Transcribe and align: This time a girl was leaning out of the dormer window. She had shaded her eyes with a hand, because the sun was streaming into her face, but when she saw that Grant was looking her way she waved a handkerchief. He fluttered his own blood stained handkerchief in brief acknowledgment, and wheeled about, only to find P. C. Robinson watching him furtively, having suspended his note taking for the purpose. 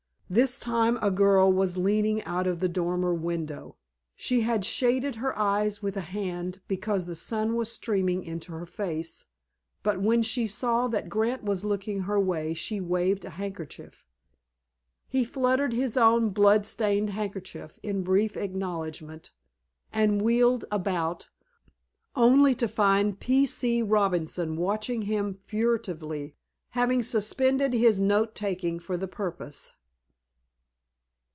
This 0.33 0.57
time 0.57 0.97
a 1.01 1.11
girl 1.11 1.51
was 1.51 1.75
leaning 1.75 2.23
out 2.23 2.47
of 2.47 2.61
the 2.61 2.69
dormer 2.69 3.13
window. 3.13 3.75
She 4.15 4.39
had 4.43 4.63
shaded 4.63 5.15
her 5.15 5.37
eyes 5.37 5.83
with 5.83 5.97
a 5.97 6.07
hand, 6.07 6.61
because 6.69 7.05
the 7.05 7.17
sun 7.17 7.53
was 7.57 7.69
streaming 7.69 8.23
into 8.23 8.53
her 8.53 8.65
face, 8.65 9.25
but 9.83 10.01
when 10.01 10.23
she 10.23 10.47
saw 10.47 10.87
that 10.87 11.09
Grant 11.09 11.43
was 11.43 11.65
looking 11.65 12.03
her 12.03 12.17
way 12.17 12.53
she 12.53 12.79
waved 12.79 13.25
a 13.25 13.31
handkerchief. 13.31 14.05
He 15.09 15.25
fluttered 15.25 15.73
his 15.73 15.97
own 15.97 16.29
blood 16.29 16.65
stained 16.65 17.09
handkerchief 17.09 17.77
in 17.83 18.01
brief 18.01 18.37
acknowledgment, 18.37 19.31
and 19.91 20.21
wheeled 20.21 20.63
about, 20.71 21.27
only 22.15 22.55
to 22.55 22.69
find 22.69 23.19
P. 23.19 23.45
C. 23.45 23.81
Robinson 23.81 24.55
watching 24.55 25.01
him 25.01 25.33
furtively, 25.33 26.37
having 26.69 27.03
suspended 27.03 27.73
his 27.73 27.99
note 27.99 28.33
taking 28.33 28.79
for 28.79 28.95
the 28.95 29.09
purpose. 29.09 29.73